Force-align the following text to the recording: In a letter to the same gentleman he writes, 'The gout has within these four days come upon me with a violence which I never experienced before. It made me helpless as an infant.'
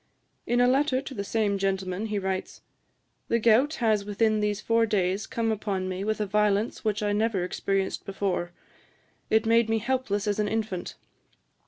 In 0.47 0.59
a 0.59 0.67
letter 0.67 0.99
to 0.99 1.13
the 1.13 1.23
same 1.23 1.59
gentleman 1.59 2.07
he 2.07 2.17
writes, 2.17 2.61
'The 3.27 3.37
gout 3.37 3.73
has 3.75 4.03
within 4.03 4.39
these 4.39 4.59
four 4.59 4.87
days 4.87 5.27
come 5.27 5.51
upon 5.51 5.87
me 5.87 6.03
with 6.03 6.19
a 6.19 6.25
violence 6.25 6.83
which 6.83 7.03
I 7.03 7.13
never 7.13 7.43
experienced 7.43 8.03
before. 8.03 8.51
It 9.29 9.45
made 9.45 9.69
me 9.69 9.77
helpless 9.77 10.25
as 10.25 10.39
an 10.39 10.47
infant.' 10.47 10.95